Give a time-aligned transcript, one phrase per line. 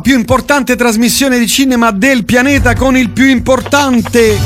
[0.00, 4.38] la più importante trasmissione di cinema del pianeta con il più importante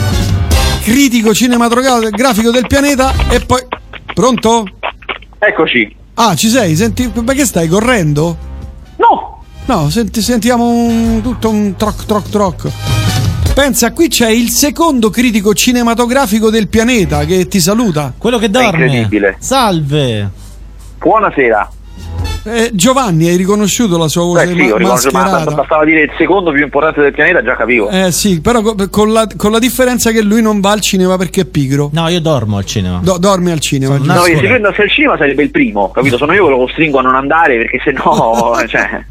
[0.83, 3.61] critico cinematografico del pianeta e poi...
[4.13, 4.65] Pronto?
[5.39, 5.97] Eccoci.
[6.15, 6.75] Ah, ci sei?
[6.75, 8.37] Senti, ma che stai correndo?
[8.97, 9.43] No.
[9.67, 12.69] No, senti, sentiamo un, tutto un troc troc troc.
[13.55, 18.13] Pensa, qui c'è il secondo critico cinematografico del pianeta che ti saluta.
[18.19, 18.87] Quello che dorme.
[18.87, 19.37] incredibile.
[19.39, 20.31] Salve.
[20.99, 21.71] Buonasera.
[22.47, 25.55] Eh, Giovanni, hai riconosciuto la sua voce Beh, sì, ma- riconosciuto, ma mascherata?
[25.55, 27.89] bastava dire il secondo più importante del pianeta, già capivo.
[27.89, 31.17] Eh sì, però co- con la, con la differenza che lui non va al cinema
[31.17, 31.89] perché è pigro.
[31.93, 33.01] No, io dormo al cinema.
[33.03, 33.97] Do- dorme al cinema.
[33.97, 34.13] Sono?
[34.15, 36.19] No, che se lui andasse al cinema sarebbe il primo, capito?
[36.19, 39.05] Sono io che lo costringo a non andare perché sennò, cioè,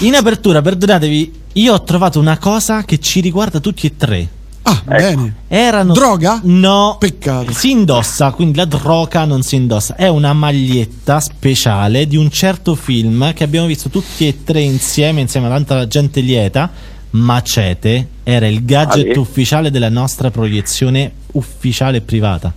[0.00, 4.28] In apertura, perdonatevi, io ho trovato una cosa che ci riguarda tutti e tre.
[4.70, 5.34] Ah, bene.
[5.48, 5.94] Erano.
[5.94, 6.40] Droga?
[6.44, 6.96] No.
[6.98, 7.52] Peccato.
[7.52, 9.94] Si indossa, quindi la droga non si indossa.
[9.96, 15.22] È una maglietta speciale di un certo film che abbiamo visto tutti e tre insieme,
[15.22, 16.70] insieme a tanta gente lieta.
[17.10, 22.52] Macete era il gadget Ah, ufficiale della nostra proiezione ufficiale privata.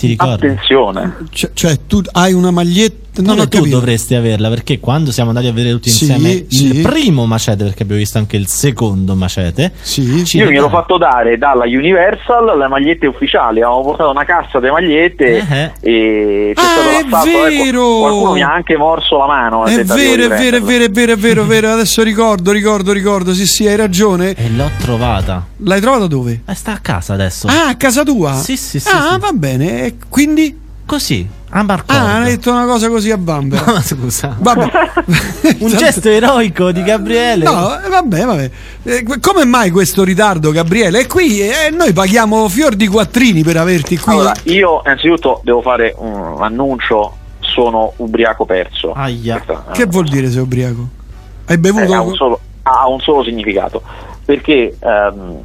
[0.00, 0.46] Ti ricordi?
[0.46, 1.16] attenzione.
[1.30, 2.98] Cioè, cioè, tu hai una maglietta.
[3.22, 3.76] Non ho tu capito.
[3.76, 6.80] dovresti averla perché quando siamo andati a vedere tutti Sì, insieme il sì.
[6.80, 10.24] primo macete, perché abbiamo visto anche il secondo macete, Sì.
[10.24, 14.60] ci Io mi ero fatto dare dalla Universal le magliette ufficiali, avevo portato una cassa
[14.60, 17.98] di magliette Eh, e c'è Ah, stato è ecco, vero!
[17.98, 19.64] qualcuno mi ha anche morso la mano.
[19.64, 21.72] È vero, è vero, è vero, è vero, è vero, è vero.
[21.72, 23.34] Adesso ricordo, ricordo, ricordo.
[23.34, 24.34] Sì, sì, hai ragione.
[24.34, 25.44] E l'ho trovata.
[25.64, 26.42] L'hai trovata dove?
[26.46, 27.48] E sta a casa adesso.
[27.48, 28.34] Ah, a casa tua?
[28.34, 29.18] Sì, sì, sì, Ah, sì.
[29.18, 29.89] va bene.
[29.90, 30.56] E quindi?
[30.86, 31.92] Così, a Marco.
[31.92, 33.64] Ah, hai detto una cosa così a bambera.
[33.72, 34.36] Ma scusa.
[34.38, 34.70] Vabbè.
[35.58, 37.44] Un gesto eroico di Gabriele.
[37.44, 38.50] No, eh, vabbè, vabbè.
[38.84, 41.00] Eh, come mai questo ritardo, Gabriele?
[41.00, 44.12] E qui eh, noi paghiamo fior di quattrini per averti qui.
[44.12, 48.92] Allora, io innanzitutto devo fare un annuncio, sono ubriaco perso.
[48.92, 49.40] Aia.
[49.40, 50.88] Questa, eh, Che vuol dire sei ubriaco?
[51.46, 51.94] Hai eh, bevuto?
[51.94, 53.82] ha, un solo, ha un solo significato,
[54.24, 55.36] perché ehm,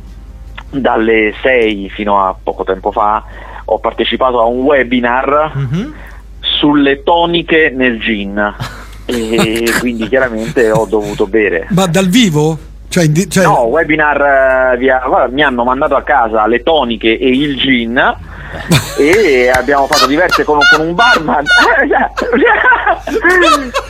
[0.70, 3.24] dalle 6 fino a poco tempo fa
[3.66, 5.94] ho partecipato a un webinar Mhm.
[6.40, 8.54] sulle toniche nel gin
[9.06, 11.68] e quindi chiaramente ho dovuto bere.
[11.70, 12.58] Ma dal vivo?
[12.88, 17.28] Cioè, cioè- No, webinar eh, via, guarda, mi hanno mandato a casa le toniche e
[17.30, 17.98] il gin
[18.98, 21.44] e abbiamo fatto diverse con, con un barman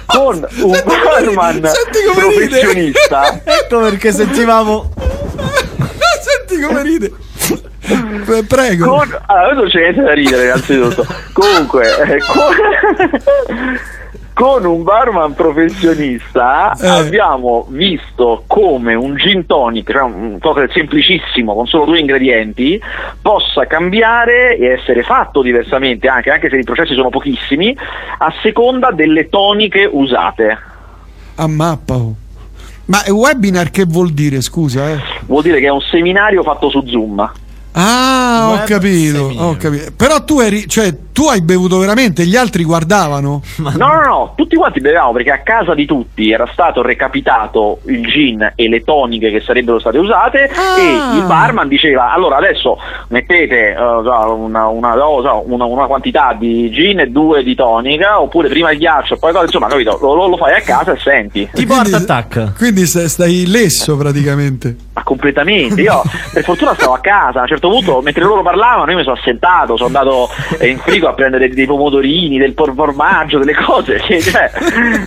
[0.08, 1.62] con un barman
[2.14, 4.92] professionista Ecco perché sentivamo.
[6.22, 7.12] Senti come ride.
[7.88, 8.88] Eh, Prego.
[8.90, 13.80] con, allora, non c'è niente da ridere innanzitutto comunque eh, con,
[14.34, 16.88] con un barman professionista Eh.
[16.88, 22.82] abbiamo visto come un gin tonic cioè un cocktail semplicissimo con solo due ingredienti
[23.22, 27.78] possa cambiare e essere fatto diversamente anche, anche se i processi sono pochissimi
[28.18, 30.58] a seconda delle toniche usate
[31.36, 31.94] A mappa.
[31.94, 32.16] oh.
[32.88, 34.90] Ma webinar che vuol dire, scusa?
[34.92, 35.00] Eh?
[35.26, 37.32] vuol dire che è un seminario fatto su Zoom
[37.78, 39.92] Ah, ho capito, ho capito.
[39.98, 43.42] Però tu eri, cioè, tu hai bevuto veramente, gli altri guardavano.
[43.76, 48.06] No, no, no, tutti quanti bevevamo perché a casa di tutti era stato recapitato il
[48.08, 50.80] gin e le toniche che sarebbero state usate Ah.
[50.80, 52.78] e il barman diceva allora adesso
[53.10, 58.72] mettete so, una, una, una- una quantità di gin e due di tonica oppure prima
[58.72, 61.50] il ghiaccio e poi cosa, insomma capito, lo, lo- lo fai a casa e senti.
[61.54, 62.54] Tipo Art Attack.
[62.58, 64.76] Quindi stai lesso praticamente.
[64.96, 66.02] Ma completamente, io
[66.32, 69.18] per fortuna stavo a casa, a un certo punto mentre loro parlavano io mi sono
[69.20, 70.30] assentato, sono andato
[70.62, 74.50] in frigo a prendere dei pomodorini, del formaggio, delle cose, che, cioè,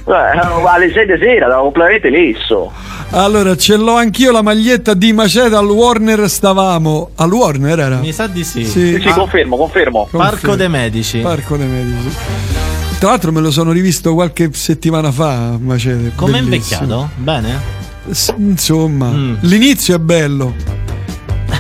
[0.04, 2.70] alle 6 di sera, ero completamente lesso.
[3.12, 7.12] Allora, ce l'ho anch'io la maglietta di Macete al Warner stavamo.
[7.16, 7.96] Al Warner era?
[7.96, 8.66] Mi sa di sì.
[8.66, 8.92] Sì.
[8.96, 10.06] Sì, sì, Ah, confermo, confermo.
[10.10, 10.56] Parco confermo.
[10.56, 11.20] dei Medici.
[11.20, 12.14] Parco dei Medici.
[12.98, 16.12] Tra l'altro me lo sono rivisto qualche settimana fa, Macete.
[16.14, 16.84] Com'è Bellissimo.
[16.84, 17.08] invecchiato?
[17.16, 17.76] Bene?
[18.36, 19.34] Insomma, Mm.
[19.40, 20.54] l'inizio è bello.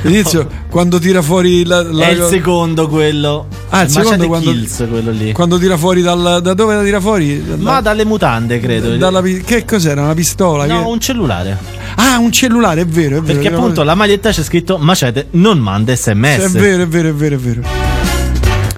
[0.02, 3.46] L'inizio, quando tira fuori la, la- È il secondo quello.
[3.70, 5.32] Ah, il secondo quando- Kills quello lì.
[5.32, 7.44] quando tira fuori dal, da dove la tira fuori?
[7.44, 8.96] Da- Ma dalle mutande, credo.
[8.96, 10.02] dalla che cos'era?
[10.02, 10.66] Una pistola?
[10.66, 11.58] No, Che- un cellulare.
[11.96, 13.40] Ah, un cellulare, è vero, è vero.
[13.40, 16.38] Perché appunto la maglietta c'è scritto Macete non manda sms.
[16.44, 17.62] È vero, è vero, è vero, è vero.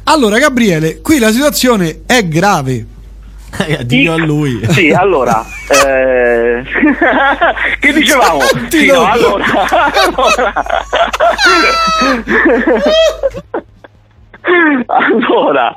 [0.05, 2.87] Allora, Gabriele, qui la situazione è grave.
[3.85, 4.61] Dio a lui.
[4.70, 5.44] Sì, allora,
[5.87, 6.62] eh...
[7.81, 8.41] che dicevamo?
[8.69, 9.44] Sì, no, allora,
[14.87, 15.76] allora,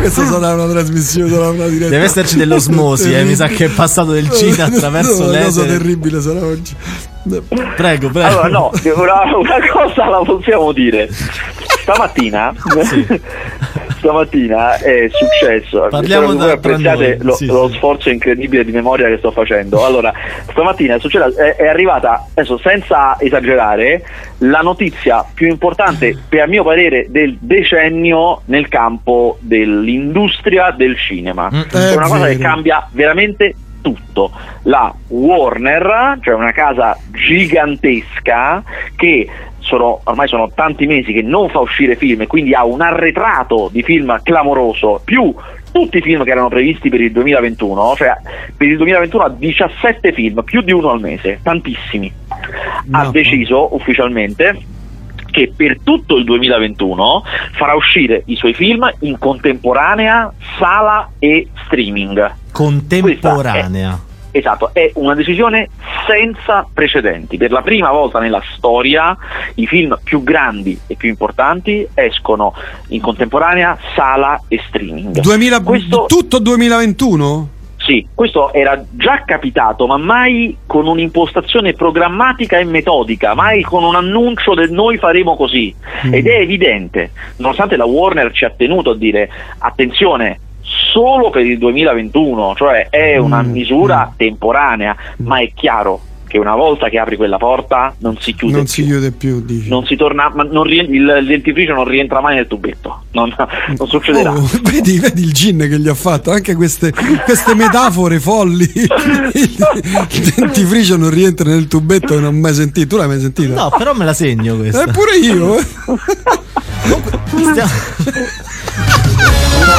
[0.00, 1.90] Questa sarà una trasmissione, sarà una diretta.
[1.90, 5.60] Deve esserci dell'osmosi, eh, mi sa che è passato del Cina attraverso no, Una cosa
[5.62, 5.78] l'etere.
[5.78, 6.74] terribile sarà oggi.
[7.76, 8.26] Prego, prego.
[8.26, 11.08] allora no, una, una cosa la possiamo dire.
[11.82, 12.54] Stamattina,
[14.08, 15.86] stamattina è successo.
[15.90, 17.74] Parliamo da- voi noi, lo, sì, lo sì.
[17.74, 19.84] sforzo incredibile di memoria che sto facendo.
[19.84, 20.12] Allora,
[20.50, 24.02] stamattina è, è- è arrivata, adesso senza esagerare,
[24.38, 31.50] la notizia più importante, per mio parere, del decennio nel campo dell'industria del cinema.
[31.52, 31.60] Mm.
[31.70, 34.32] È una cosa che cambia veramente tutto.
[34.62, 38.62] La Warner, cioè una casa gigantesca
[38.96, 39.28] che
[39.68, 43.68] sono, ormai sono tanti mesi che non fa uscire film e quindi ha un arretrato
[43.70, 45.32] di film clamoroso, più
[45.70, 48.16] tutti i film che erano previsti per il 2021, cioè
[48.56, 52.10] per il 2021 ha 17 film, più di uno al mese, tantissimi.
[52.90, 53.10] Ha No.
[53.10, 54.58] deciso ufficialmente
[55.30, 57.22] che per tutto il 2021
[57.52, 62.32] farà uscire i suoi film in contemporanea sala e streaming.
[62.50, 64.06] Contemporanea.
[64.38, 65.68] Esatto, è una decisione
[66.06, 67.36] senza precedenti.
[67.36, 69.16] Per la prima volta nella storia
[69.54, 72.54] i film più grandi e più importanti escono
[72.88, 75.18] in contemporanea sala e streaming.
[75.18, 77.48] 2000 Questo- Tutto 2021?
[77.78, 83.96] Sì, questo era già capitato, ma mai con un'impostazione programmatica e metodica, mai con un
[83.96, 85.74] annuncio del noi faremo così.
[86.06, 86.14] Mm.
[86.14, 90.38] Ed è evidente, nonostante la Warner ci ha tenuto a dire attenzione,
[90.92, 93.50] solo per il 2021, cioè è una Mm.
[93.50, 98.52] misura temporanea, ma è chiaro che una volta che apri quella porta non si chiude
[98.56, 98.72] Non più.
[98.72, 99.70] si chiude più, dici.
[99.70, 103.34] Non si torna, ma non rien- il, dentifricio non rientra mai nel tubetto, non,
[103.78, 104.32] non succederà.
[104.34, 106.92] Oh, vedi, vedi il gin che gli ha fatto, anche queste,
[107.24, 108.70] queste metafore folli.
[109.30, 112.88] Il dentifricio non rientra nel tubetto e non ho mai sentito.
[112.88, 113.54] Tu l'hai mai sentito?
[113.54, 114.84] No, però me la segno questa.
[114.84, 115.56] Eppure io.
[115.56, 115.66] eh.
[117.26, 117.70] Stiamo-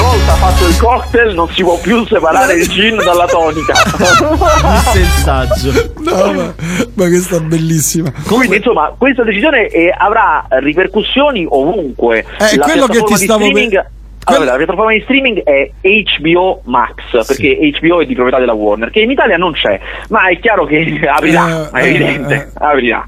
[0.09, 3.73] volta fatto il cocktail non si può più separare il gin dalla tonica.
[3.73, 5.93] Disse il saggio.
[5.99, 6.53] No, ma,
[6.93, 8.11] ma questa è bellissima.
[8.25, 12.25] Quindi insomma questa decisione eh, avrà ripercussioni ovunque.
[12.39, 13.85] Eh, La quello che piattaforma ti di stavo streaming-
[14.25, 18.89] Allora, la piattaforma di streaming è HBO Max, perché HBO è di proprietà della Warner,
[18.89, 19.79] che in Italia non c'è,
[20.09, 22.47] ma è chiaro che aprirà, Eh, è eh, evidente, eh.
[22.55, 23.07] aprirà.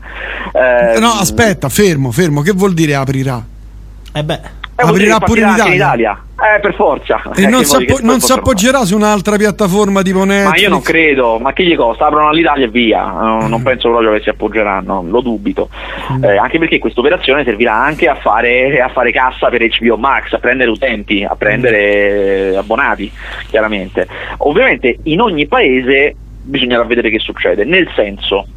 [0.53, 2.41] Eh, No, aspetta, fermo, fermo.
[2.41, 3.43] Che vuol dire aprirà?
[4.13, 6.23] Eh beh, eh, aprirà pure in partirà anche Italia?
[6.41, 7.21] Eh, per forza.
[7.35, 10.49] E Eh, non si appo- non si appoggerà su un'altra piattaforma tipo Netflix?
[10.49, 12.07] Ma io non credo, ma che gli costa?
[12.07, 13.03] Aprono all'Italia e via,
[13.43, 15.69] Eh, non penso proprio che si appoggeranno, lo dubito.
[16.23, 20.33] Eh, anche perché questa operazione servirà anche a fare, a fare cassa per HBO Max,
[20.33, 23.11] a prendere utenti, a prendere abbonati,
[23.49, 24.07] chiaramente.
[24.37, 28.47] Ovviamente in ogni paese bisognerà vedere che succede, nel senso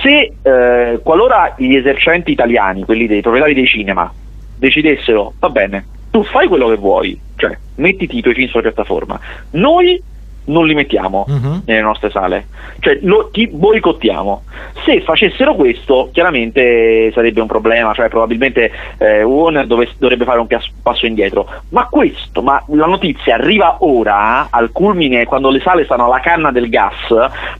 [0.00, 4.10] se eh, qualora gli esercenti italiani, quelli dei proprietari dei cinema,
[4.56, 9.18] decidessero, va bene, tu fai quello che vuoi, cioè mettiti i tuoi film sulla piattaforma,
[9.52, 10.00] noi
[10.44, 11.62] non li mettiamo Mhm.
[11.66, 12.46] nelle nostre sale,
[12.80, 14.42] cioè lo, ti boicottiamo.
[14.84, 20.46] Se facessero questo, chiaramente sarebbe un problema, cioè probabilmente eh, Warner dove- dovrebbe fare un
[20.82, 21.48] passo indietro.
[21.70, 26.50] Ma questo, ma la notizia arriva ora, al culmine, quando le sale stanno alla canna
[26.50, 26.94] del gas,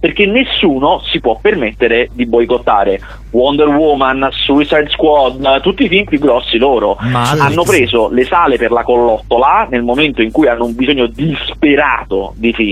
[0.01, 6.19] perché nessuno si può permettere di boicottare Wonder Woman, Suicide Squad, tutti i film più
[6.19, 6.97] grossi loro.
[7.01, 7.41] Matrix.
[7.41, 12.33] Hanno preso le sale per la collottola nel momento in cui hanno un bisogno disperato
[12.37, 12.71] di film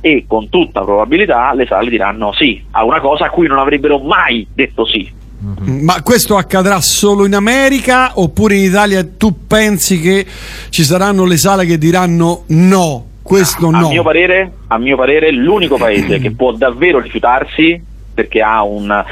[0.00, 3.98] e con tutta probabilità le sale diranno sì a una cosa a cui non avrebbero
[3.98, 5.22] mai detto sì.
[5.64, 10.24] Ma questo accadrà solo in America oppure in Italia tu pensi che
[10.70, 13.88] ci saranno le sale che diranno no, questo A no?
[13.88, 19.04] mio parere, a mio parere l'unico paese che può davvero rifiutarsi perché ha un-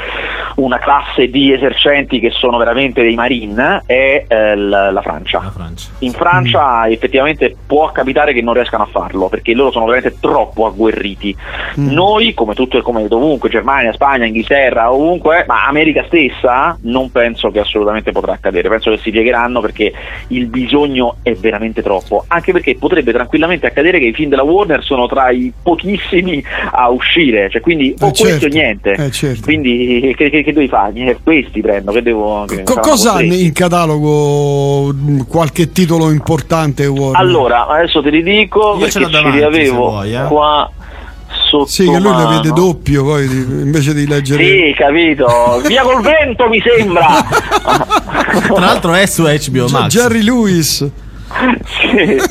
[0.55, 5.41] una classe di esercenti che sono veramente dei marine è eh, la, la Francia.
[5.43, 5.89] la Francia.
[5.99, 10.67] In Francia effettivamente può capitare che non riescano a farlo perché loro sono veramente troppo
[10.67, 11.35] agguerriti.
[11.75, 17.49] Noi, come tutto e come dovunque, Germania, Spagna, Inghilterra, ovunque, ma America stessa, non penso
[17.49, 18.69] che assolutamente potrà accadere.
[18.69, 19.91] Penso che si piegheranno perché
[20.27, 22.25] il bisogno è veramente troppo.
[22.27, 26.89] Anche perché potrebbe tranquillamente accadere che i film della Warner sono tra i pochissimi a
[26.89, 28.92] uscire, cioè quindi o Eh, questo certo, o niente.
[28.97, 29.41] Eh, certo.
[29.43, 30.93] Quindi che, che, che devi fare?
[30.95, 32.45] Eh, Questi prendo, che devo.
[32.45, 37.19] che Co- cosa ha in catalogo mh, qualche titolo importante Warner?
[37.21, 38.99] Allora, adesso te li dico Io perché ce
[39.31, 40.23] li avevo vuoi, eh.
[40.27, 40.69] qua
[41.49, 42.29] sotto Sì, che lui mano.
[42.29, 45.61] vede doppio poi invece di leggere Sì, capito.
[45.67, 47.07] Via col vento mi sembra.
[48.43, 49.87] Tra l'altro è su HBO Max.
[49.91, 50.85] Jerry Lewis.
[51.33, 52.21] Sì.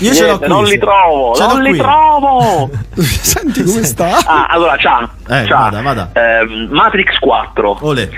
[0.00, 0.54] Io ce l'ho Niente, qui.
[0.54, 1.78] non li trovo, Ce non li qui.
[1.78, 2.70] trovo.
[3.00, 4.18] Senti come sta?
[4.26, 6.10] Ah, allora c'ha, Eh, c'ha vada, vada.
[6.12, 8.08] ehm, Matrix 4, Olè.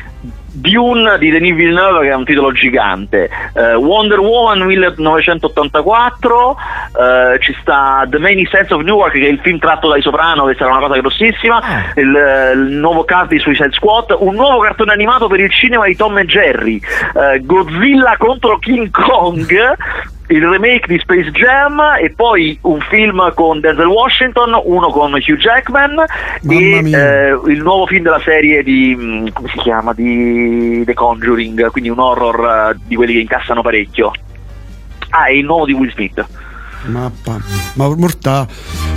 [0.50, 7.54] Dune di Denis Villeneuve che è un titolo gigante, uh, Wonder Woman 1984, uh, ci
[7.61, 10.70] sta The Many Sense of Newark che è il film tratto dai Soprano che sarà
[10.73, 11.92] una cosa grossissima, Ah.
[11.94, 12.08] il,
[12.54, 16.18] il nuovo cast di Suicide Squad, un nuovo cartone animato per il cinema di Tom
[16.18, 16.80] e Jerry,
[17.14, 19.76] uh, Godzilla contro King Kong,
[20.28, 25.37] il remake di Space Jam e poi un film con Denzel Washington, uno con Hugh
[25.37, 26.06] Jackman Mamma
[26.42, 31.70] e eh, il nuovo film della serie di mm, come si chiama di The Conjuring,
[31.70, 34.12] quindi un horror eh, di quelli che incassano parecchio.
[35.11, 36.26] Ah, e il nuovo di Will Smith.
[36.87, 37.38] Mappa,
[37.75, 38.47] ma mortà.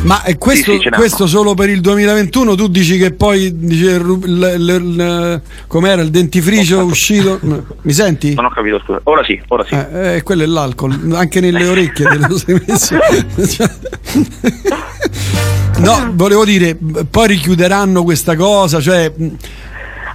[0.04, 2.56] Ma è questo, Sì, sì, questo solo per il 2021?
[2.56, 7.40] Tu dici che poi dice, l- l- l- com'era il dentifricio uscito?
[7.82, 8.34] Mi senti?
[8.34, 9.00] Non ho capito, scusa.
[9.04, 9.76] Ora sì, ora sì.
[9.76, 12.96] Eh, eh, quello è l'alcol, anche nelle orecchie te lo sei messo.
[15.80, 16.78] no, volevo dire,
[17.10, 19.12] poi richiuderanno questa cosa, cioè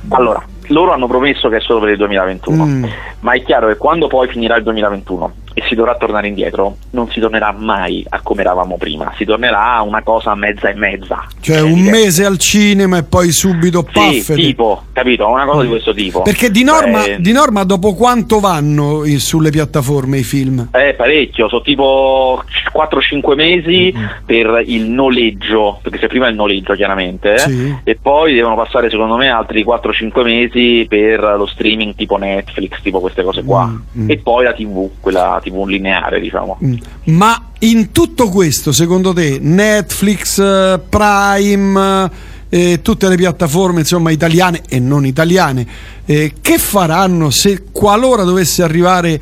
[0.08, 2.84] Allora, loro hanno promesso che è solo per il 2021, Mm.
[3.20, 7.08] ma è chiaro che quando poi finirà il 2021 e si dovrà tornare indietro, non
[7.10, 11.24] si tornerà mai a come eravamo prima, si tornerà a una cosa mezza e mezza.
[11.40, 11.90] cioè È un evidente.
[11.92, 14.34] mese al cinema e poi subito Sì, paff.
[14.34, 15.26] tipo, capito?
[15.26, 16.20] Una cosa di questo tipo.
[16.20, 20.68] Perché di norma, Cioè, di norma dopo quanto vanno i- sulle piattaforme i film?
[20.72, 24.04] Eh, parecchio, sono tipo 4-5 mesi Mm.
[24.26, 27.74] per il noleggio, perché se prima il noleggio chiaramente, eh, Sì.
[27.84, 33.00] e poi devono passare secondo me altri 4-5 mesi per lo streaming tipo Netflix, tipo
[33.00, 34.10] queste cose qua, Mm, mm.
[34.10, 36.58] e poi la TV, quella TV lineare diciamo.
[36.64, 36.74] Mm.
[37.04, 42.10] Ma in tutto questo, secondo te, Netflix, eh, Prime,
[42.48, 45.66] eh, tutte le piattaforme insomma italiane e non italiane,
[46.04, 49.20] eh, che faranno se qualora dovesse arrivare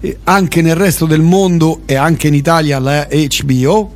[0.00, 3.92] eh, anche nel resto del mondo e anche in Italia la HBO?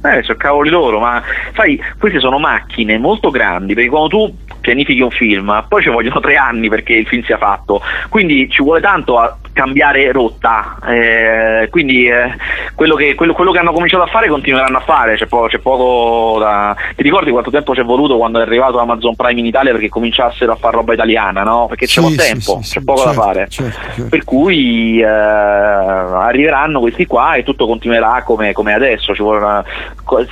[0.00, 1.20] Eh, sono cavoli loro, ma
[1.54, 6.20] sai, queste sono macchine molto grandi, perché quando tu pianifichi un film, poi ci vogliono
[6.20, 11.66] tre anni perché il film sia fatto, quindi ci vuole tanto a cambiare rotta, eh,
[11.68, 12.36] quindi eh,
[12.76, 15.58] quello, che, quello- quello che hanno cominciato a fare continueranno a fare, c'è, po- c'è
[15.58, 16.76] poco da...
[16.94, 19.88] Ti ricordi quanto tempo ci è voluto quando è arrivato Amazon Prime in Italia perché
[19.88, 21.66] cominciassero a fare roba italiana, no?
[21.68, 23.46] Perché c'è Sì, sì, tempo, sì, c'è sì, poco certo, da fare.
[23.48, 24.08] certo, certo.
[24.08, 29.12] Per cui eh, arriveranno questi qua e tutto continuerà come, come adesso.
[29.12, 29.64] Ci vorrà-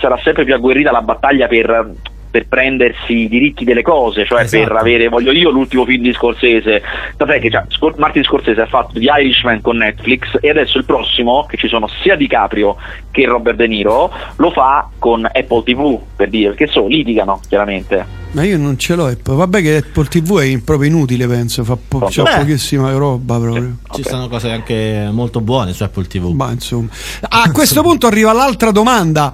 [0.00, 1.90] sarà sempre più agguerrita la battaglia per,
[2.30, 4.62] per prendersi i diritti delle cose, cioè Esatto.
[4.64, 6.82] per avere, voglio io, l'ultimo film di Scorsese.
[7.16, 10.84] Tant'è che già, Scor- Martin Scorsese ha fatto The Irishman con Netflix e adesso il
[10.84, 12.76] prossimo, che ci sono sia DiCaprio
[13.10, 18.24] che Robert De Niro, lo fa con Apple TV, per dire, perché so, litigano chiaramente.
[18.32, 19.34] Ma io non ce l'ho, Apple.
[19.34, 22.22] vabbè che Apple TV è proprio inutile penso, fa po- Beh.
[22.38, 23.76] pochissima roba proprio.
[23.94, 24.08] Ci Ok.
[24.08, 26.26] sono cose anche molto buone su Apple TV.
[26.34, 26.88] Ma insomma.
[27.28, 29.32] A questo punto arriva l'altra domanda.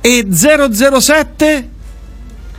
[0.00, 1.68] E 007?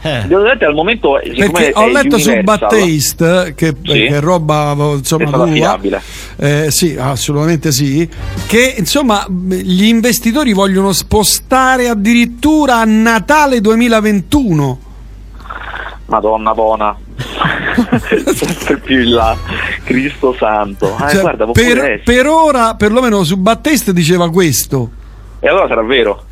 [0.04, 3.92] Eh, Devo dire che al momento, Perché ho letto su Battaste, che, Sì.
[3.92, 6.02] che è roba insomma tua, affidabile.
[6.38, 8.10] eh, sì, assolutamente sì,
[8.48, 14.80] che insomma gli investitori vogliono spostare addirittura a Natale 2021.
[16.08, 16.96] Madonna buona.
[18.34, 19.38] Sempre più in là.
[19.84, 20.96] Cristo santo.
[21.00, 24.90] Eh, Cioè, guarda, per, per ora, perlomeno su Battaste diceva questo.
[25.40, 26.24] E allora sarà vero.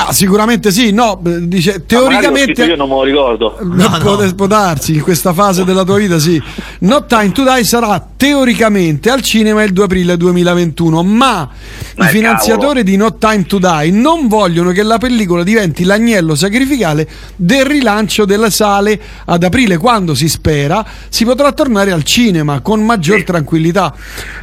[0.00, 3.58] Ah, sicuramente sì, no, dice teoricamente io non me lo ricordo.
[3.62, 6.40] No, può, può darsi in questa fase della tua vita sì
[6.80, 11.48] No Time to Die sarà teoricamente al cinema il 2 aprile 2021 ma
[11.96, 16.36] Ma i finanziatori di No Time to Die non vogliono che la pellicola diventi l'agnello
[16.36, 22.60] sacrificale del rilancio delle sale ad aprile quando si spera si potrà tornare al cinema
[22.60, 23.24] con maggior Sì.
[23.24, 23.92] tranquillità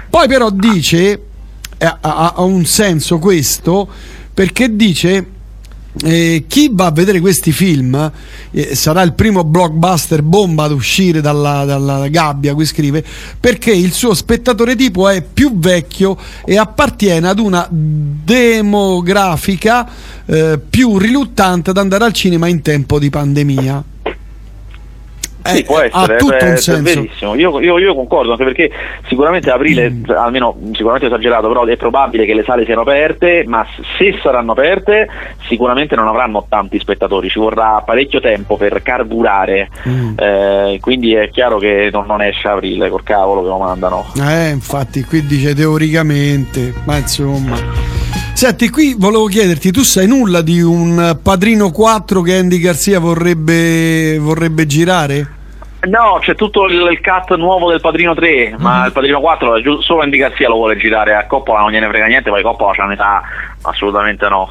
[0.10, 1.12] poi però dice
[1.78, 3.88] eh, ha, ha- ha un senso questo
[4.34, 5.28] perché dice
[6.04, 8.12] eh, chi va a vedere questi film
[8.52, 13.04] eh, sarà il primo blockbuster bomba ad uscire dalla, dalla gabbia, qui scrive,
[13.40, 19.90] perché il suo spettatore tipo è più vecchio e appartiene ad una demografica
[20.26, 23.84] eh, più riluttante ad andare al cinema in tempo di pandemia.
[25.46, 26.82] Sì, Eh, può essere, ha tutto è, un senso.
[26.82, 27.36] verissimo.
[27.36, 28.72] Io, io- io concordo, anche perché
[29.08, 30.04] sicuramente aprile, Mm.
[30.16, 33.66] almeno sicuramente esagerato, però è probabile che le sale siano aperte, ma
[33.98, 35.08] se saranno aperte
[35.48, 40.14] sicuramente non avranno tanti spettatori, ci vorrà parecchio tempo per carburare, Mm.
[40.18, 44.06] eh, quindi è chiaro che non, non esce aprile, col cavolo che lo mandano.
[44.20, 47.56] Eh, infatti, qui dice teoricamente, ma insomma.
[48.36, 54.20] Senti, qui volevo chiederti, tu sai nulla di un Padrino 4 che Andy Garcia vorrebbe,
[54.20, 55.26] vorrebbe girare?
[55.88, 59.82] No, c'è tutto il, il cut nuovo del Padrino 3, ma il Padrino 4 giu-
[59.82, 62.84] solo Andy Garcia lo vuole girare, a Coppola non gliene frega niente, poi Coppola c'ha
[62.84, 63.22] un'età,
[63.62, 64.50] assolutamente no.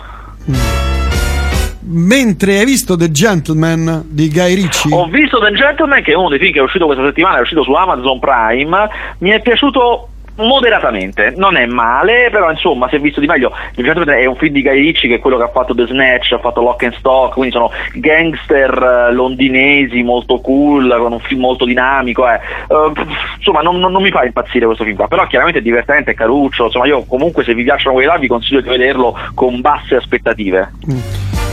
[1.80, 4.94] mentre hai visto The Gentleman di Guy Ritchie?
[4.94, 7.40] Ho visto The Gentleman, che è uno dei film che è uscito questa settimana, è
[7.42, 8.88] uscito su Amazon Prime,
[9.18, 13.52] mi è piaciuto moderatamente, non è male, però insomma si è visto di meglio.
[13.74, 16.38] È un film di Guy Ritchie che è quello che ha fatto The Snatch, ha
[16.38, 21.64] fatto Lock and Stock, quindi sono gangster eh, londinesi molto cool, con un film molto
[21.64, 22.28] dinamico.
[22.28, 22.40] Eh.
[22.68, 22.92] Uh,
[23.36, 26.14] insomma non, non, non, mi fa impazzire questo film qua, però chiaramente è divertente, è
[26.14, 29.96] caruccio, insomma io comunque se vi piacciono quei là vi consiglio di vederlo con basse
[29.96, 30.72] aspettative.
[30.90, 30.98] Mm.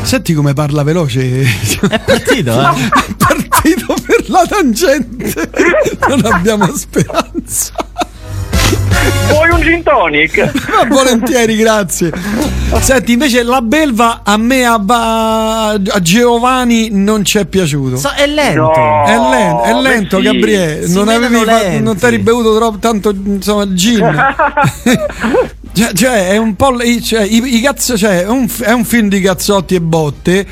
[0.03, 1.41] Senti come parla veloce.
[1.41, 2.65] È partito, eh?
[3.07, 5.50] È partito per la tangente.
[6.07, 7.73] Non abbiamo speranza.
[9.29, 10.51] Vuoi un gin tonic?
[10.89, 12.12] volentieri, grazie.
[12.79, 14.81] Senti, invece la belva a me, a,
[15.71, 17.98] a Giovanni, non ci è piaciuto.
[17.98, 18.62] So, è lento.
[18.62, 20.24] No, è lento, è lento sì.
[20.24, 20.88] Gabriele.
[20.88, 21.83] Si Non, avevi, lenti.
[21.83, 24.00] non ti eri bevuto troppo, tanto insomma, gin.
[25.74, 26.77] cioè, cioè, è un po'.
[27.01, 30.45] Cioè, i, i cazzo, cioè, è, un, è un film di cazzotti e botte.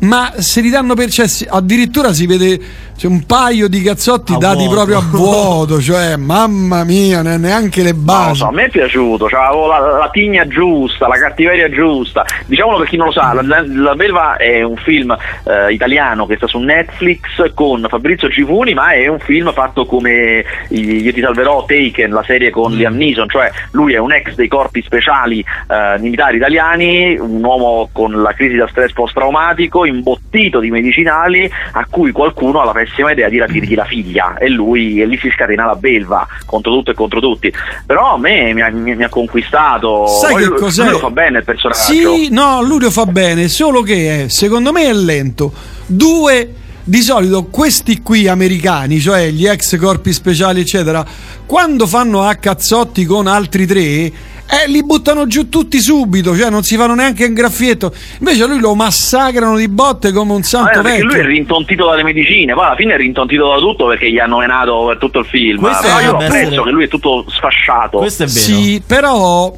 [0.00, 1.10] Ma se li danno per.
[1.10, 2.60] Cioè, si- addirittura si vede
[2.96, 4.74] cioè, un paio di cazzotti A dati vuoto.
[4.74, 5.80] proprio a vuoto.
[5.80, 8.36] Cioè, mamma mia, ne- neanche le basi.
[8.36, 12.24] so, a me è piaciuto, cioè, avevo la, la tigna giusta, la cattiveria giusta.
[12.46, 15.10] Diciamolo per chi non lo sa, La, la- La Belva è un film
[15.44, 20.44] eh, italiano che sta su Netflix con Fabrizio Cifuni, ma è un film fatto come
[20.68, 24.48] Io ti salverò, Taken, la serie con Liam Neeson, cioè lui è un ex dei
[24.48, 30.70] corpi speciali eh, militari italiani, un uomo con la crisi da stress post-traumatico, imbottito di
[30.70, 35.06] medicinali, a cui qualcuno ha la pessima idea di rapirgli la figlia e lui e
[35.06, 37.52] lì si scatena la belva contro tutto e contro tutti.
[37.84, 40.06] Però a me mi ha, mi- ha conquistato.
[40.06, 40.82] Sai Poi che cos'è?
[40.84, 41.80] lui lo fa bene il personaggio.
[41.80, 45.52] Sì, no, lui lo fa bene, solo che è, secondo me è lento.
[45.86, 46.52] Due,
[46.84, 51.04] di solito questi qui americani, cioè gli ex corpi speciali, eccetera,
[51.44, 54.10] quando fanno a cazzotti con altri tre,
[54.50, 57.92] eh, li buttano giù tutti subito, cioè non si fanno neanche un graffietto.
[58.20, 61.30] Invece lui lo massacrano di botte come un santo perché lui è vecchio.
[61.30, 64.98] rintontito dalle medicine, poi alla fine è rintontito da tutto perché gli hanno menato per
[64.98, 65.60] tutto il film.
[65.60, 67.98] Questo Però io dovrebbe apprezzo che lui è tutto sfasciato.
[67.98, 68.40] Questo è vero.
[68.40, 69.52] Sì, però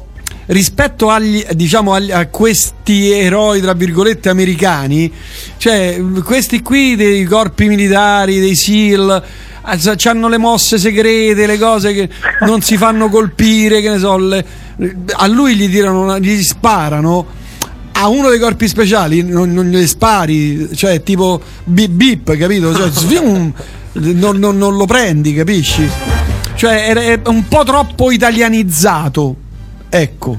[0.51, 5.11] rispetto agli, diciamo, agli- a questi eroi, tra virgolette, americani,
[5.57, 9.23] cioè questi qui dei corpi militari, dei SEAL,
[9.63, 12.09] hanno le mosse segrete, le cose che
[12.41, 14.45] non si fanno colpire, che ne so, le-
[15.13, 17.39] a lui gli tirano, gli sparano.
[17.93, 22.75] A uno dei corpi speciali non, non gli spari, cioè tipo bip bip, capito?
[22.75, 23.53] Cioè, svium,
[23.93, 25.87] non, non- non lo prendi, capisci?
[26.55, 29.35] Cioè è, è un po' troppo italianizzato.
[29.93, 30.37] Ecco,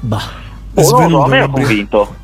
[0.00, 0.42] Bah.
[0.74, 2.14] Oh, so, a me ha convinto.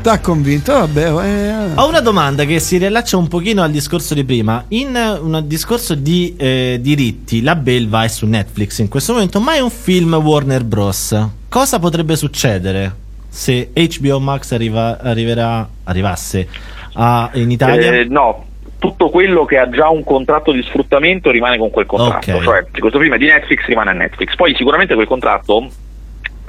[0.00, 0.72] t'ha convinto?
[0.72, 1.74] Vabbè, eh.
[1.74, 4.64] Ho una domanda che si riallaccia un pochino al discorso di prima.
[4.68, 9.38] In eh, un discorso di eh, diritti, la Belva è su Netflix in questo momento,
[9.40, 11.26] ma è un film Warner Bros.
[11.50, 12.94] Cosa potrebbe succedere
[13.28, 16.48] se HBO Max arriva- arriverà, arrivasse
[16.94, 17.92] a- in Italia?
[17.92, 18.44] Eh, no,
[18.80, 22.32] tutto quello che ha già un contratto di sfruttamento rimane con quel contratto.
[22.32, 22.42] Ok.
[22.42, 24.34] Cioè, questo film è di Netflix rimane a Netflix.
[24.34, 25.68] Poi sicuramente quel contratto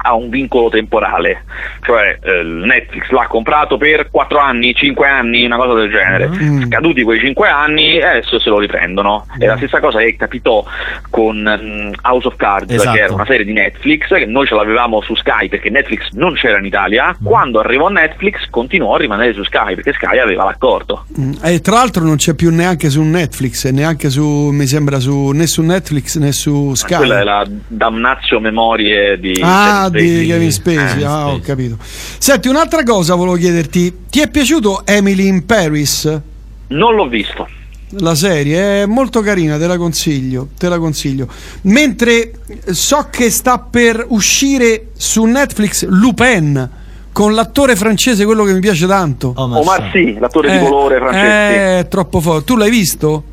[0.02, 1.44] ha un vincolo temporale,
[1.82, 6.28] cioè eh, Netflix l'ha comprato per 4 anni, 5 anni, una cosa del genere.
[6.30, 6.64] Mm.
[6.68, 9.26] Scaduti quei 5 anni, adesso se lo riprendono.
[9.38, 10.64] È la stessa cosa che capitò
[11.10, 12.92] con mm, House of Cards, Esatto.
[12.96, 16.34] che era una serie di Netflix, che noi ce l'avevamo su Sky perché Netflix non
[16.34, 17.10] c'era in Italia.
[17.22, 17.26] Mm.
[17.26, 21.06] Quando arrivò Netflix continuò a rimanere su Sky perché Sky aveva l'accordo.
[21.20, 25.30] Mm, E tra l'altro non c'è più neanche su Netflix, neanche su, mi sembra, su,
[25.32, 26.96] né su Netflix né su Sky.
[26.96, 30.28] Quella è la damnazio memorie di Ah, Kevin di Spacey.
[30.28, 31.78] Kevin Spacey, Eh, ah, ho capito.
[31.80, 36.20] Senti, un'altra cosa volevo chiederti: ti è piaciuto Emily in Paris?
[36.68, 37.48] Non l'ho visto.
[37.96, 41.28] La serie è molto carina, te la consiglio, te la consiglio.
[41.64, 42.32] Mentre
[42.70, 46.70] so che sta per uscire su Netflix Lupin
[47.12, 49.34] con l'attore francese, quello che mi piace tanto.
[49.36, 50.14] Omar Omar Sy.
[50.14, 51.80] Sy, l'attore di colore francese.
[51.80, 52.46] È troppo forte.
[52.46, 53.24] Tu l'hai visto?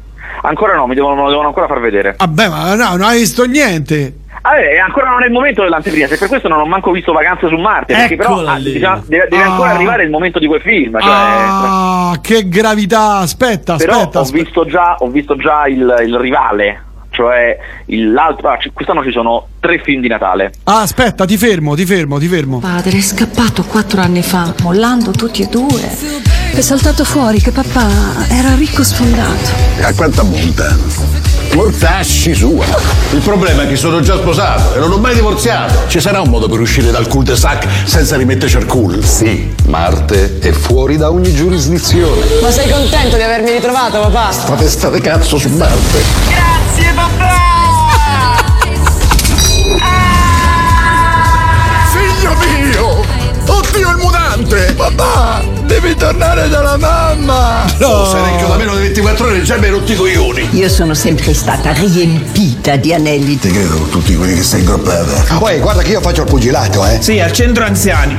[0.42, 2.16] Ancora no, mi devono, devono ancora far vedere.
[2.18, 4.14] Vabbè, ma no, non hai visto niente.
[4.50, 7.12] Ah, eh, ancora non è il momento dell'anteprima, se per questo non ho manco visto
[7.12, 8.72] Vacanze su Marte, perché però Eccola ah, lì.
[8.72, 9.74] diciamo, deve, deve ancora Ah.
[9.74, 10.98] arrivare il momento di quel film.
[10.98, 13.18] Cioè, Ah, che gravità!
[13.18, 14.18] Aspetta, però aspetta.
[14.18, 14.42] ho, aspetta.
[14.44, 17.58] Visto già, ho visto già il, il rivale, cioè
[17.88, 18.48] l'altro.
[18.48, 20.52] ah, quest'anno ci sono tre film di Natale.
[20.64, 22.58] Ah, aspetta, ti fermo, ti fermo, ti fermo.
[22.60, 25.82] Padre è scappato quattro anni fa, mollando tutti e due.
[26.54, 27.86] È saltato fuori che papà
[28.30, 29.50] era ricco sfondato.
[29.82, 31.37] A quanta monta?
[31.54, 32.64] Mortacci sua.
[33.12, 35.88] Il problema è che sono già sposato e non ho mai divorziato.
[35.88, 39.02] Ci sarà un modo per uscire dal cul-de-sac senza rimetterci al culo?
[39.02, 42.20] Sì, Marte è fuori da ogni giurisdizione.
[42.42, 44.32] Ma sei contento di avermi ritrovato, papà?
[44.32, 46.02] Sta testa di cazzo su Marte.
[46.28, 47.36] Grazie, papà!
[49.36, 49.76] Figlio
[53.98, 54.72] mutante!
[54.74, 55.58] Papà!
[55.98, 57.64] tornare dalla mamma!
[57.78, 60.48] No, se reggo da meno di 24 ore già mi hai rotto i coglioni.
[60.52, 63.38] Io sono sempre stata riempita di anelli.
[63.38, 65.36] Ti credo con tutti quelli che stai ingroppata.
[65.38, 66.98] Poi guarda che io faccio il pugilato, eh.
[67.00, 68.16] Sì, al centro anziani.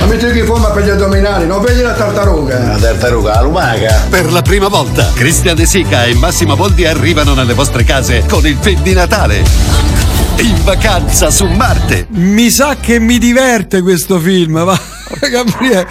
[0.00, 2.56] Ma metti che forma per gli addominali, non vedi la tartaruga?
[2.56, 4.06] Una tartaruga, la lumaca.
[4.08, 8.46] Per la prima volta, Cristian De Sica e Massimo Boldi arrivano nelle vostre case con
[8.46, 10.27] il film di Natale.
[10.40, 12.06] In vacanza su Marte.
[12.10, 14.78] Mi sa che mi diverte questo film, va.
[15.28, 15.86] Gabriele.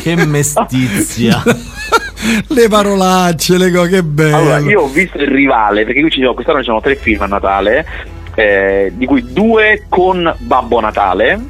[0.00, 1.42] Che mestizia.
[2.48, 4.36] le parolacce, le cose, che bello.
[4.36, 7.22] Allora, io ho visto il rivale, perché qui ci sono, quest'anno ci sono tre film
[7.22, 7.86] a Natale,
[8.34, 11.40] eh, di cui due con Babbo Natale,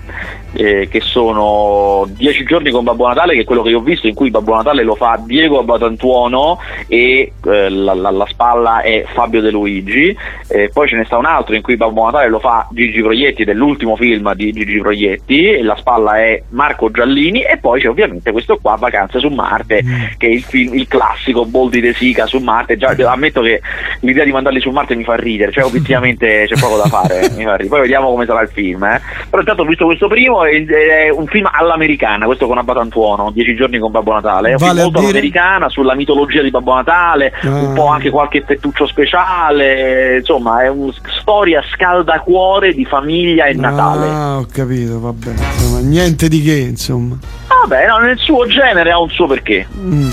[0.58, 4.08] eh, che sono Dieci giorni con Babbo Natale, che è quello che io ho visto,
[4.08, 9.04] in cui Babbo Natale lo fa Diego Abatantuono e eh, la, la- la spalla è
[9.12, 10.16] Fabio De Luigi.
[10.48, 13.42] Eh, poi ce ne sta un altro in cui Babbo Natale lo fa Gigi Proietti,
[13.42, 17.42] ed è l'ultimo film di Gigi Proietti, e la spalla è Marco Giallini.
[17.42, 19.82] E poi c'è ovviamente questo qua, Vacanze su Marte,
[20.16, 22.76] che è il film, il classico Boldi De Sica su Marte.
[22.76, 23.60] Già, ammetto che
[24.00, 27.28] l'idea di mandarli su Marte mi fa ridere, cioè obiettivamente c'è poco da fare.
[27.36, 27.68] mi fa ridere.
[27.68, 28.82] Poi vediamo come sarà il film.
[28.84, 29.00] eh.
[29.28, 33.78] Però intanto ho visto questo primo, è un film all'americana, questo con Abatantuono, Dieci giorni
[33.78, 34.50] con Babbo Natale.
[34.50, 37.72] È un Vale film molto dire- all'americana sulla mitologia di Babbo Natale, un Ah.
[37.74, 44.06] po' anche qualche effettuccio speciale, insomma è una storia scaldacuore di famiglia e Natale.
[44.08, 45.30] Ah, ho capito, vabbè.
[45.30, 47.16] Insomma, niente di che, insomma.
[47.60, 49.66] Vabbè, no, nel suo genere ha un suo perché.
[49.78, 50.10] Mm.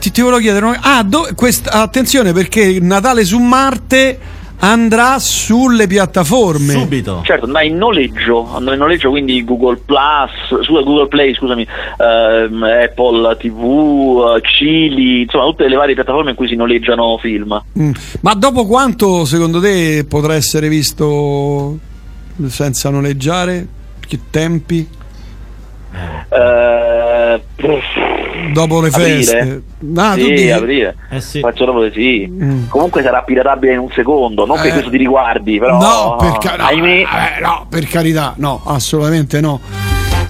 [0.00, 4.18] Ti, ti volevo chiedere, ah, do- quest- attenzione perché Natale su Marte
[4.60, 6.72] andrà sulle piattaforme.
[6.72, 7.22] Subito.
[7.24, 11.66] Certo, andrà in noleggio, andrà in noleggio quindi Google Plus, scusa, Google Play, scusami,
[11.98, 17.62] ehm, Apple TV, eh, Cili, insomma tutte le varie piattaforme in cui si noleggiano film.
[17.78, 17.92] Mm.
[18.20, 21.78] Ma dopo quanto secondo te potrà essere visto
[22.46, 23.66] senza noleggiare?
[24.06, 24.88] Che tempi?
[26.28, 27.40] Eh,
[28.52, 29.14] Dopo le Aprile.
[29.14, 29.62] feste?
[29.96, 30.96] Ah, sì, dici- aprile.
[31.10, 31.40] Eh sì.
[31.40, 32.26] Faccio dopo sì.
[32.30, 32.68] Mm.
[32.68, 34.72] Comunque sarà piratabile in un secondo, non che Eh.
[34.72, 39.40] questo ti riguardi, però No, per, ca- no, ahimè, eh, no, per carità, no, assolutamente
[39.40, 39.60] no.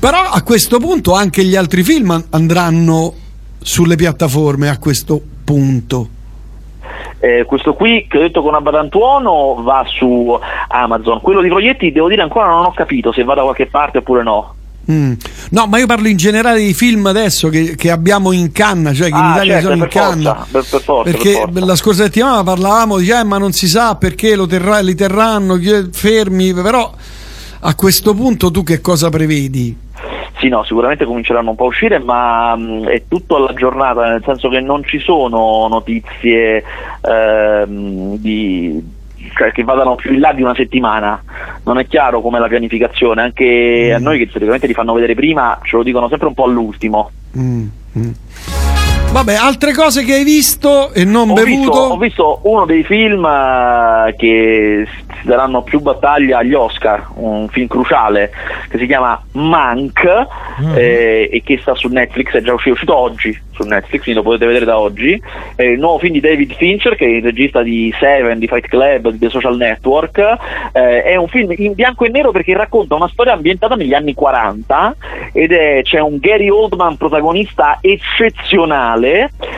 [0.00, 3.12] Però a questo punto anche gli altri film an- andranno
[3.60, 6.08] sulle piattaforme a questo punto.
[7.18, 10.38] eh, questo qui che ho detto con Abatantuono va su
[10.68, 11.20] Amazon.
[11.22, 14.22] Quello di Proietti devo dire ancora non ho capito se va da qualche parte oppure
[14.22, 14.54] no.
[14.90, 15.12] Mm.
[15.50, 19.08] No, ma io parlo in generale di film adesso che, che abbiamo in canna, cioè
[19.10, 20.46] che in Ah, Italia certo, sono in per forza, canna.
[20.50, 21.64] per- per forza, perché per forza.
[21.64, 25.56] la scorsa settimana parlavamo di eh, ma non si sa perché lo terrà- li terranno
[25.56, 26.92] chi- fermi, però
[27.60, 29.76] a questo punto tu che cosa prevedi?
[30.38, 34.22] Sì, no, sicuramente cominceranno un po' a uscire, ma mh, è tutto alla giornata, nel
[34.24, 36.62] senso che non ci sono notizie
[37.00, 38.80] ehm, di,
[39.52, 41.22] che vadano più in là di una settimana.
[41.64, 45.58] Non è chiaro com'è la pianificazione, anche a noi che solitamente li fanno vedere prima
[45.62, 47.10] ce lo dicono sempre un po' all'ultimo.
[47.38, 47.66] Mm,
[47.98, 48.10] mm.
[49.12, 51.54] Vabbè, altre cose che hai visto e non Ho bevuto?
[51.54, 54.86] visto, ho visto uno dei film eh, che
[55.22, 58.30] daranno più battaglia agli Oscar, un film cruciale
[58.68, 60.04] che si chiama Mank
[60.74, 64.44] eh, e che sta su Netflix, è già uscito oggi su Netflix, quindi lo potete
[64.46, 65.20] vedere da oggi.
[65.54, 68.66] È il nuovo film di David Fincher, che è il regista di Seven, di Fight
[68.68, 70.18] Club, di The Social Network.
[70.72, 74.12] Eh, è un film in bianco e nero perché racconta una storia ambientata negli anni
[74.12, 74.96] 40
[75.32, 78.95] ed è, c'è un Gary Oldman protagonista eccezionale.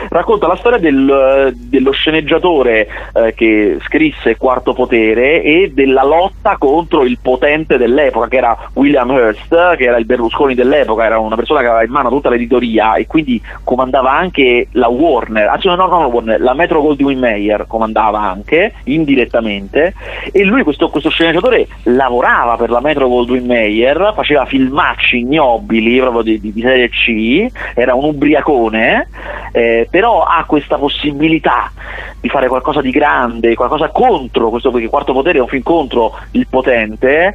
[0.09, 7.03] Racconta la storia del- dello sceneggiatore eh, che scrisse Quarto Potere e della lotta contro
[7.03, 11.59] il potente dell'epoca, che era William Hearst, che era il Berlusconi dell'epoca, era una persona
[11.61, 15.87] che aveva in mano tutta l'editoria e quindi comandava anche la Warner, anzi no, no,
[15.87, 19.93] non la Warner, la Metro Goldwyn Mayer comandava anche indirettamente
[20.31, 26.21] e lui questo, questo sceneggiatore lavorava per la Metro Goldwyn Mayer, faceva filmacci ignobili proprio
[26.23, 29.07] di, di- di serie C, era un ubriacone,
[29.51, 31.71] eh, però ha questa possibilità
[32.19, 36.17] di fare qualcosa di grande, qualcosa contro questo, perché Quarto Potere è un film contro
[36.31, 37.33] il potente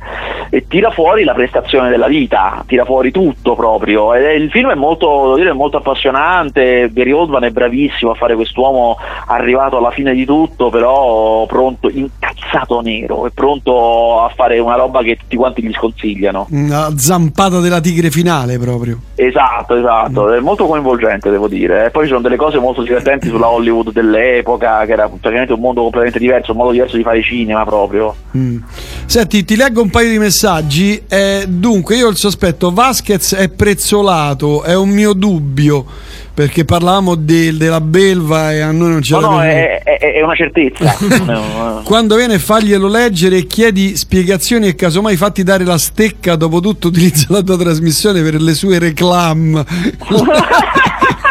[0.50, 4.14] e tira fuori la prestazione della vita, tira fuori tutto proprio.
[4.14, 8.96] E il film è molto, dire, molto appassionante, Gary Oldman è bravissimo a fare quest'uomo
[9.26, 15.02] arrivato alla fine di tutto, però pronto, incazzato nero, è pronto a fare una roba
[15.02, 16.46] che tutti quanti gli sconsigliano.
[16.50, 18.98] Una zampata della tigre finale proprio.
[19.14, 21.83] Esatto, esatto, è molto coinvolgente devo dire.
[21.84, 25.60] E poi ci sono delle cose molto divertenti sulla Hollywood dell'epoca, che era praticamente un
[25.60, 28.14] mondo completamente diverso, un modo diverso di fare cinema proprio.
[28.36, 28.56] Mm.
[29.04, 31.02] Senti, ti leggo un paio di messaggi.
[31.06, 35.84] Eh, dunque, io ho il sospetto, Vasquez è prezzolato, è un mio dubbio,
[36.32, 40.22] perché parlavamo de- della belva e a noi non ce No, no, è, è- è
[40.22, 40.96] una certezza.
[41.24, 46.60] No, Quando viene faglielo leggere e chiedi spiegazioni e casomai fatti dare la stecca, dopo
[46.60, 49.64] tutto utilizza la tua trasmissione per le sue reclam.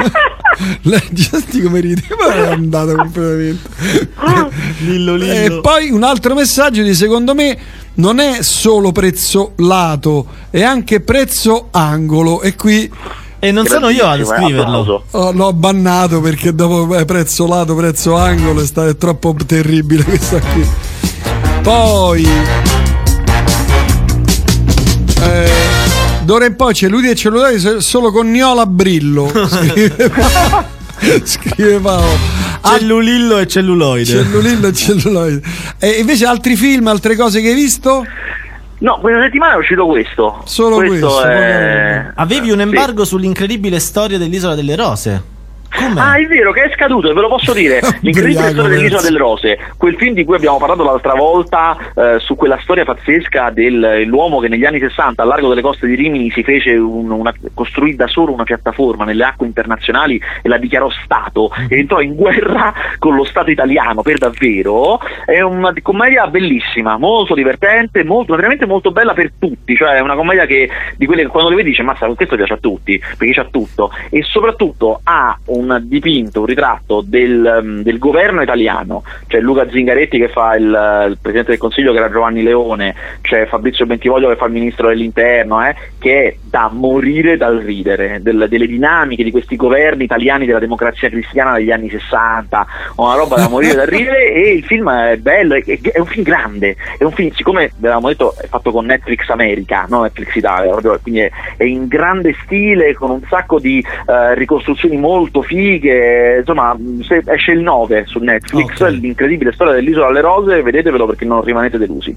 [0.84, 3.70] Leggi senti come ride, ma è andato completamente.
[4.80, 7.58] Lillo E poi un altro messaggio di secondo me
[7.96, 12.90] non è solo prezzo lato, è anche prezzo angolo e qui
[13.40, 15.04] E non sono io a eh, scriverlo.
[15.12, 20.04] oh, l'ho bannato perché dopo eh, prezzo lato, prezzo angolo è, sta- è troppo terribile
[20.04, 20.66] questa qui.
[21.62, 22.28] Poi
[25.22, 25.63] eh,
[26.24, 29.28] d'ora in poi cellulite e cellulari so- solo con Niola Brillo.
[29.36, 30.66] Scrive Paolo.
[31.24, 32.42] Scrive Paolo.
[32.62, 34.06] Al- Cellulillo e celluloide.
[34.06, 35.42] Cellulillo e celluloide.
[35.80, 38.06] E invece altri film, altre cose che hai visto?
[38.80, 40.42] No, questa settimana è uscito questo.
[40.46, 42.12] Solo questo, è...
[42.16, 45.33] Avevi un embargo sull'incredibile storia dell'isola delle rose.
[45.76, 46.00] Come?
[46.00, 47.80] Ah, è vero che è scaduto, e ve lo posso dire.
[48.02, 52.36] L'incredibile storia dell'isola delle rose, quel film di cui abbiamo parlato l'altra volta, eh, su
[52.36, 56.44] quella storia pazzesca dell'uomo che negli anni 60 al largo delle coste di Rimini si
[56.44, 61.52] fece un- una, costruì da solo una piattaforma nelle acque internazionali e la dichiarò Stato
[61.68, 65.00] e entrò in guerra con lo Stato italiano per davvero.
[65.26, 70.16] È una commedia bellissima, molto divertente, molto, veramente molto bella per tutti, cioè è una
[70.16, 73.34] commedia che di quelle che quando le vedi dice mazza questo piace a tutti, perché
[73.34, 79.40] c'ha tutto e soprattutto ha un dipinto, un ritratto del, um, del governo italiano, c'è
[79.40, 80.64] Luca Zingaretti che fa il,
[81.10, 84.88] il Presidente del Consiglio che era Giovanni Leone, c'è Fabrizio Bentivoglio che fa il Ministro
[84.88, 90.46] dell'Interno, eh, che è da morire dal ridere, del- delle dinamiche di questi governi italiani
[90.46, 94.90] della democrazia cristiana degli anni 60, una roba da morire dal ridere e il film
[94.90, 98.48] è bello, è, è un film grande, è un film, siccome vi avevamo detto è
[98.48, 103.22] fatto con Netflix America, non Netflix Italia, quindi è, è in grande stile, con un
[103.28, 108.90] sacco di eh, ricostruzioni molto fighe, insomma se esce il 9 su Netflix, Ok.
[109.00, 112.16] l'incredibile storia dell'isola alle rose, vedetevelo perché non rimanete delusi.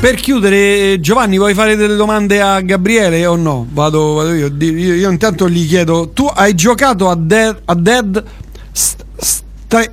[0.00, 3.66] Per chiudere, Giovanni, vuoi fare delle domande a Gabriele o no?
[3.70, 4.50] Vado, vado io.
[4.58, 4.94] Io.
[4.94, 8.22] io intanto gli chiedo: tu hai giocato a Dead, a Dead
[8.70, 9.42] St- St-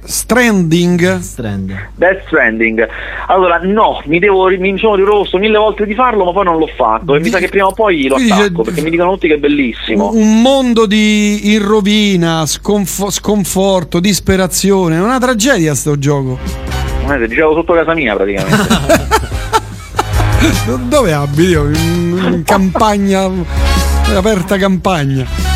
[0.03, 1.19] Stranding?
[1.19, 1.89] Strand.
[1.95, 2.87] Death Stranding.
[3.27, 6.69] Allora, no, mi, devo, mi sono riproposto mille volte di farlo, ma poi non l'ho
[6.75, 7.15] fatto.
[7.15, 9.35] E mi Di- sa che prima o poi lo attacco, perché mi dicono tutti che
[9.35, 10.11] è bellissimo.
[10.13, 14.97] Un mondo di in rovina, sconfo- sconforto, disperazione.
[14.97, 16.37] È una tragedia sto gioco.
[17.09, 18.67] Eh, Giravo sotto casa mia praticamente.
[20.65, 21.41] Do- Dove abiti?
[21.49, 21.65] io?
[21.69, 23.23] In, campagna,
[24.15, 25.50] aperta campagna.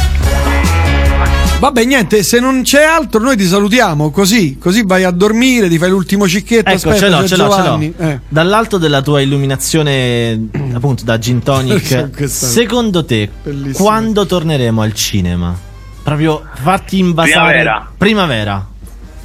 [1.58, 5.78] Vabbè, niente, se non c'è altro, noi ti salutiamo così, così vai a dormire, ti
[5.80, 6.70] fai l'ultimo cicchetto.
[6.70, 8.08] Ecco, aspetta, ce l'ho, ce l'ho, ce l'ho.
[8.10, 8.20] Eh.
[8.28, 13.84] Dall'alto della tua illuminazione, appunto, da gin tonic, secondo te, Bellissimo.
[13.86, 15.58] quando torneremo al cinema?
[16.04, 17.62] Proprio farti invasare.
[17.62, 17.92] Primavera.
[17.98, 18.68] Primavera.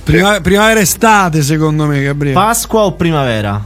[0.03, 2.39] Prima- primavera estate, secondo me, Gabriele.
[2.39, 3.63] Pasqua o primavera?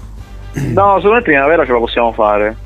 [0.55, 2.57] no, secondo me primavera ce la possiamo fare.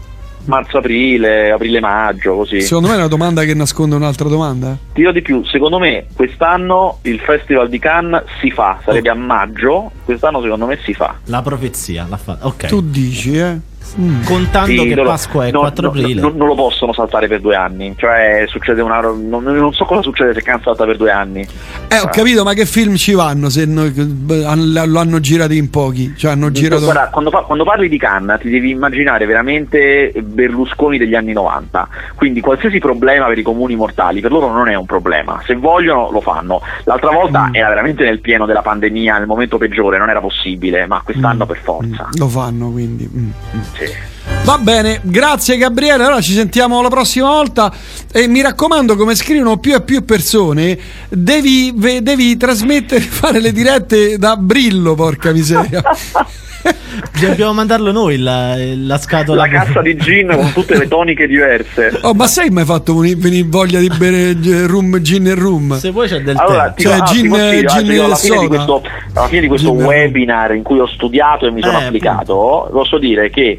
[0.48, 2.60] Marzo-aprile, aprile-maggio, così.
[2.62, 4.70] Secondo me è una domanda che nasconde un'altra domanda.
[4.92, 9.14] Ti dirò di più, secondo me quest'anno il Festival di Cannes si fa, sarebbe a
[9.14, 11.16] maggio, quest'anno secondo me si fa.
[11.24, 12.46] La profezia l'ha fatta.
[12.46, 12.66] Ok.
[12.66, 13.60] Tu dici, eh?
[13.98, 14.24] Mm.
[14.24, 16.20] Contando Sì, che non lo- Pasqua è no, 4 no, aprile.
[16.20, 20.02] no, non lo possono saltare per due anni, cioè succede una non, non so cosa
[20.02, 21.46] succede se Cannes salta per due anni.
[21.88, 26.14] Eh, ho capito, ma che film ci vanno se no- lo hanno girato in pochi?
[26.16, 26.82] Cioè, hanno girato.
[26.84, 31.88] Guarda, quando, fa- quando parli di Cannes ti devi immaginare veramente Berlusconi degli anni 90,
[32.14, 36.10] quindi qualsiasi problema per i comuni mortali per loro non è un problema, se vogliono
[36.10, 36.60] lo fanno.
[36.84, 37.54] L'altra volta Mm.
[37.54, 41.58] era veramente nel pieno della pandemia, nel momento peggiore, non era possibile, ma quest'anno per
[41.62, 42.06] forza.
[42.08, 43.08] Mm, Lo fanno quindi.
[43.12, 43.30] mm,
[43.78, 44.17] mm.
[44.44, 46.04] Va bene, grazie Gabriele.
[46.04, 47.70] Allora ci sentiamo la prossima volta.
[48.10, 50.78] E mi raccomando, come scrivono più e più persone,
[51.10, 55.82] devi, devi trasmettere, fare le dirette da Brillo, porca miseria.
[57.20, 59.42] Dobbiamo mandarlo noi la, la scatola.
[59.42, 61.98] La cassa di gin con tutte le toniche diverse.
[62.02, 65.78] Oh, ma sai mai fatto venire voglia di bere eh, rum, gin e rum?
[65.78, 66.74] Se vuoi c'è del Allora, tè.
[66.74, 68.48] ti, Cioè, ah, gin- consiglio, gin alla, e fine di soda.
[68.48, 68.82] questo,
[69.14, 72.68] alla fine di questo Gin webinar in cui ho studiato e mi sono Eh, applicato,
[72.72, 73.58] posso dire che eh,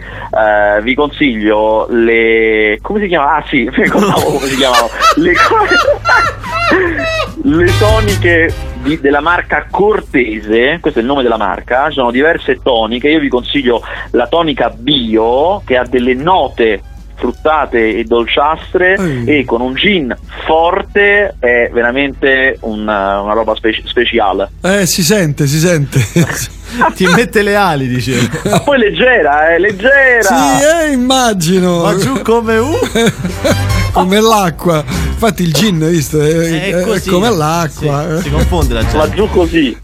[0.82, 2.80] vi consiglio le.
[2.82, 3.36] come si chiama?
[3.36, 4.90] Ah sì, mi ricordavo come si chiamavano.
[5.16, 5.34] Le,
[7.44, 12.60] le toniche di- della marca Cortese, questo è il nome della marca, ci sono diverse
[12.62, 16.82] toniche, io vi consiglio la tonica bio che ha delle note
[17.16, 19.28] fruttate e dolciastre Mm.
[19.28, 24.50] e con un gin forte è veramente una, una roba speci- speciale.
[24.62, 26.00] Eh, si sente, si sente.
[26.96, 28.28] Ti mette le ali, dicevo.
[28.50, 30.22] Ma poi leggera, eh, leggera.
[30.24, 31.80] Sì, eh, immagino.
[31.80, 32.78] Va giù come un.
[33.92, 34.84] come l'acqua.
[34.88, 36.22] Infatti il gin, hai visto?
[36.22, 38.18] È, è- è come l'acqua.
[38.18, 38.98] Sì, si confonde la gente.
[38.98, 39.78] Va giù così.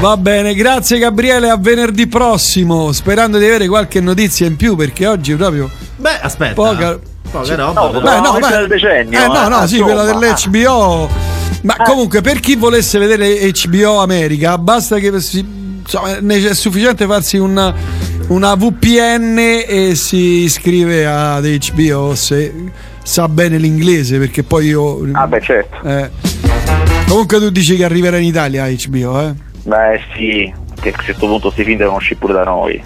[0.00, 5.06] Va bene, grazie Gabriele, a venerdì prossimo, sperando di avere qualche notizia in più perché
[5.06, 6.52] oggi proprio Beh, aspetta.
[6.54, 6.98] poca...
[7.30, 7.54] Poca Sì.
[7.54, 7.80] roba.
[7.80, 8.00] No, però.
[8.04, 8.48] Beh, no, beh.
[8.56, 10.02] del decennio, Eh, no, eh, no, sì, insomma.
[10.02, 11.08] quella dell'HBO.
[11.62, 17.74] Ma comunque, per chi volesse vedere HBO America, basta che insomma, è sufficiente farsi una,
[18.28, 22.52] una VPN e si iscrive ad HBO se
[23.02, 25.08] sa bene l'inglese, perché poi io.
[25.12, 25.82] Ah, beh, certo.
[25.86, 26.10] eh.
[27.08, 29.34] Comunque, tu dici che arriverà in Italia HBO, eh?
[29.64, 32.82] Beh, sì, che a questo punto sti film devono uscire pure da noi.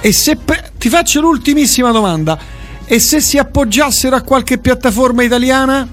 [0.00, 2.38] E se pe- ti faccio l'ultimissima domanda.
[2.84, 5.88] E se si appoggiassero a qualche piattaforma italiana?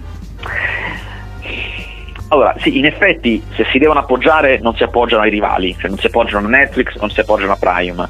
[2.29, 5.97] Allora, sì, in effetti se si devono appoggiare non si appoggiano ai rivali, cioè non
[5.99, 8.07] si appoggiano a Netflix, non si appoggiano a Prime.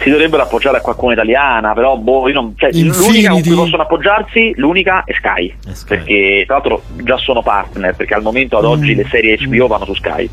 [0.00, 3.82] Si dovrebbero appoggiare a qualcuno italiana, però boh, io non, cioè, l'unica con cui possono
[3.82, 5.54] appoggiarsi, l'unica è Sky.
[5.68, 5.88] È Sky.
[5.88, 8.96] Perché tra l'altro già sono partner, perché al momento ad oggi Mm.
[8.96, 10.28] le serie HBO vanno su Sky.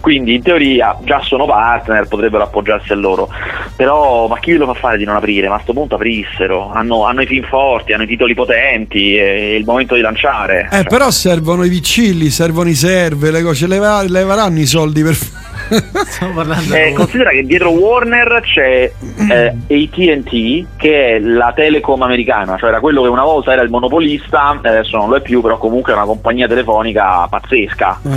[0.00, 3.28] Quindi in teoria già sono partner, potrebbero appoggiarsi a loro.
[3.76, 5.48] Però ma chi lo fa fare di non aprire?
[5.48, 9.24] Ma a sto punto aprissero, hanno, hanno i film forti, hanno i titoli potenti, è
[9.56, 10.68] il momento di lanciare.
[10.70, 14.66] Eh, però servono i vicilli, servono i serve, le cose, le, va- le varanno i
[14.66, 15.16] soldi per
[16.06, 18.92] Stiamo parlando Eh, considera che dietro Warner c'è
[19.30, 23.70] eh, ATT che è la telecom americana, cioè era quello che una volta era il
[23.70, 28.00] monopolista, eh, adesso non lo è più, però comunque è una compagnia telefonica pazzesca.
[28.04, 28.08] Eh,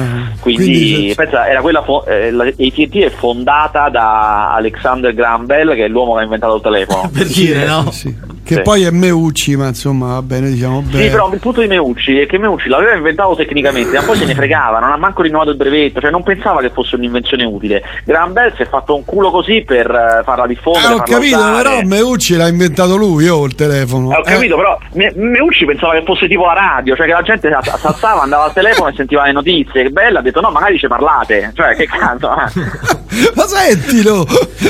[0.41, 5.73] Quindi, quindi pensa, era quella fo- eh, la ATT è fondata da Alexander Graham Bell,
[5.75, 7.09] che è l'uomo che ha inventato il telefono.
[7.13, 7.89] per dire, no?
[7.91, 8.13] Sì.
[8.47, 8.61] Che Sì.
[8.61, 11.03] poi è Meucci, ma insomma va bene, diciamo bene.
[11.03, 14.23] Sì, però il punto di Meucci è che Meucci l'aveva inventato tecnicamente, ma poi se
[14.23, 17.83] ne fregava, non ha manco rinnovato il brevetto, cioè non pensava che fosse un'invenzione utile.
[18.05, 20.87] Graham Bell si è fatto un culo così per eh, farla diffondere.
[20.93, 21.61] Eh, ho capito, usare.
[21.63, 24.13] però Meucci l'ha inventato lui, oh, il telefono.
[24.13, 27.11] Eh, Ho capito, Eh, però Me- Meucci pensava che fosse tipo la radio, cioè che
[27.11, 29.83] la gente si alzava, andava al telefono e sentiva le notizie.
[29.83, 31.51] Che bella, ha detto no, magari ci parlate.
[31.53, 32.29] Cioè, che cazzo.
[33.35, 34.25] Ma sentilo,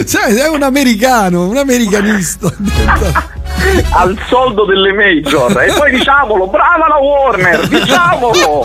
[0.05, 2.49] sai, è un americano, un americanista.
[3.91, 5.61] al soldo delle major.
[5.61, 8.63] E poi diciamolo, brava la Warner, diciamolo.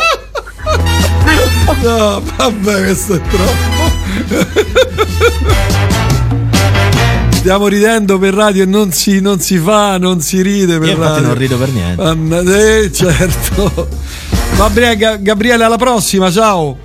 [1.82, 4.90] No, vabbè, questo è troppo.
[7.30, 10.94] Stiamo ridendo per radio e non si, non si fa, non si ride per Io
[10.94, 11.26] infatti radio.
[11.26, 12.02] non rido per niente.
[12.02, 13.88] Anna- eh, certo.
[14.54, 16.76] Va bene, Ga- Gabriele, alla prossima, ciao.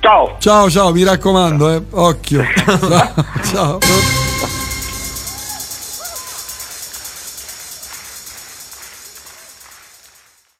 [0.00, 0.36] Ciao.
[0.40, 1.82] Ciao, ciao, mi raccomando, eh.
[1.90, 2.42] Occhio.
[2.66, 3.78] ciao.
[3.78, 4.19] ciao.